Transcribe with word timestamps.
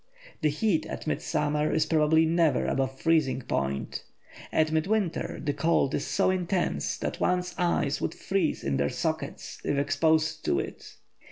The 0.41 0.49
heat 0.49 0.87
at 0.87 1.05
midsummer 1.05 1.71
is 1.71 1.85
probably 1.85 2.25
never 2.25 2.65
above 2.65 2.99
freezing 2.99 3.43
point; 3.43 4.03
at 4.51 4.71
midwinter 4.71 5.39
the 5.39 5.53
cold 5.53 5.93
is 5.93 6.07
so 6.07 6.31
intense 6.31 6.97
that 6.97 7.19
one's 7.19 7.53
eyes 7.59 8.01
would 8.01 8.15
freeze 8.15 8.63
in 8.63 8.77
their 8.77 8.89
sockets 8.89 9.61
if 9.63 9.77
exposed 9.77 10.43
to 10.45 10.59
it. 10.59 10.95